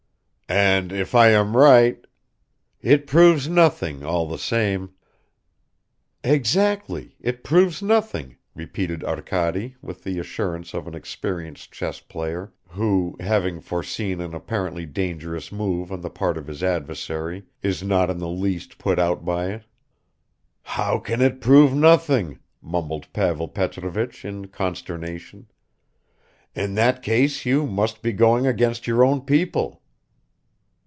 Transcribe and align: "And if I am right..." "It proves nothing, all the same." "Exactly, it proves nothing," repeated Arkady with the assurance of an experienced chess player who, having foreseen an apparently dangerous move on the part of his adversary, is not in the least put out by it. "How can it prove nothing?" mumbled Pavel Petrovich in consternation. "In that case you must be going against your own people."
"And 0.53 0.91
if 0.91 1.15
I 1.15 1.29
am 1.29 1.55
right..." 1.55 2.05
"It 2.81 3.07
proves 3.07 3.47
nothing, 3.47 4.03
all 4.03 4.27
the 4.27 4.37
same." 4.37 4.89
"Exactly, 6.25 7.15
it 7.21 7.41
proves 7.45 7.81
nothing," 7.81 8.35
repeated 8.53 9.01
Arkady 9.01 9.77
with 9.81 10.03
the 10.03 10.19
assurance 10.19 10.73
of 10.73 10.87
an 10.89 10.93
experienced 10.93 11.71
chess 11.71 12.01
player 12.01 12.51
who, 12.67 13.15
having 13.21 13.61
foreseen 13.61 14.19
an 14.19 14.33
apparently 14.33 14.85
dangerous 14.85 15.53
move 15.53 15.89
on 15.89 16.01
the 16.01 16.09
part 16.09 16.35
of 16.37 16.47
his 16.47 16.61
adversary, 16.61 17.43
is 17.63 17.81
not 17.81 18.09
in 18.09 18.17
the 18.17 18.27
least 18.27 18.77
put 18.77 18.99
out 18.99 19.23
by 19.23 19.51
it. 19.51 19.63
"How 20.63 20.99
can 20.99 21.21
it 21.21 21.39
prove 21.39 21.73
nothing?" 21.73 22.39
mumbled 22.61 23.13
Pavel 23.13 23.47
Petrovich 23.47 24.25
in 24.25 24.47
consternation. 24.49 25.49
"In 26.53 26.73
that 26.75 27.01
case 27.01 27.45
you 27.45 27.65
must 27.65 28.01
be 28.01 28.11
going 28.11 28.45
against 28.45 28.85
your 28.85 29.05
own 29.05 29.21
people." 29.21 29.77